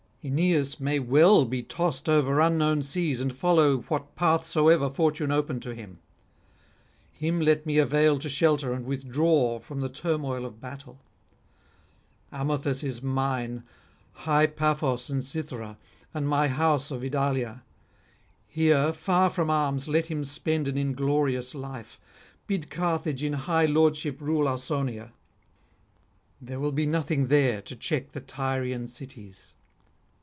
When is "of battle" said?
10.45-11.01